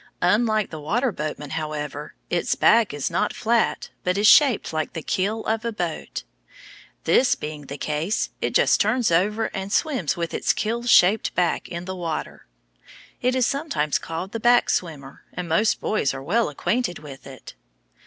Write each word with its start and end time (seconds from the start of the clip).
Unlike 0.23 0.71
the 0.71 0.79
water 0.79 1.11
boatman, 1.11 1.51
however, 1.51 2.15
its 2.31 2.55
back 2.55 2.91
is 2.91 3.11
not 3.11 3.35
flat 3.35 3.91
but 4.03 4.17
is 4.17 4.25
shaped 4.25 4.73
like 4.73 4.93
the 4.93 5.03
keel 5.03 5.43
of 5.45 5.63
a 5.63 5.71
boat. 5.71 6.23
This 7.03 7.35
being 7.35 7.67
the 7.67 7.77
case, 7.77 8.31
it 8.41 8.55
just 8.55 8.81
turns 8.81 9.11
over 9.11 9.51
and 9.55 9.71
swims 9.71 10.17
with 10.17 10.33
its 10.33 10.53
keel 10.53 10.81
shaped 10.85 11.35
back 11.35 11.67
in 11.69 11.85
the 11.85 11.95
water. 11.95 12.47
It 13.21 13.35
is 13.35 13.45
sometimes 13.45 13.99
called 13.99 14.31
the 14.31 14.39
back 14.39 14.71
swimmer, 14.71 15.21
and 15.33 15.47
most 15.47 15.79
boys 15.79 16.15
are 16.15 16.23
well 16.23 16.49
acquainted 16.49 16.97
with 16.97 17.27
it. 17.27 17.53